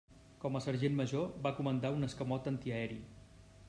[0.43, 3.03] Com a sergent major va comandar un escamot antiaeri.